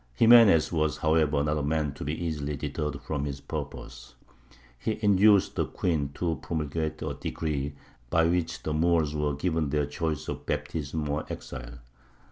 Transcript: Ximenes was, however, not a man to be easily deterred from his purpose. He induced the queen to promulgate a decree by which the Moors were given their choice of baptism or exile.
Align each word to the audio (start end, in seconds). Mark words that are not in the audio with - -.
Ximenes 0.17 0.71
was, 0.71 0.97
however, 0.97 1.43
not 1.43 1.59
a 1.59 1.61
man 1.61 1.93
to 1.93 2.03
be 2.03 2.25
easily 2.25 2.55
deterred 2.57 2.99
from 3.01 3.23
his 3.25 3.39
purpose. 3.39 4.15
He 4.79 4.97
induced 4.99 5.53
the 5.55 5.67
queen 5.67 6.09
to 6.15 6.39
promulgate 6.41 7.03
a 7.03 7.13
decree 7.13 7.75
by 8.09 8.25
which 8.25 8.63
the 8.63 8.73
Moors 8.73 9.13
were 9.13 9.35
given 9.35 9.69
their 9.69 9.85
choice 9.85 10.27
of 10.27 10.47
baptism 10.47 11.07
or 11.07 11.27
exile. 11.29 11.77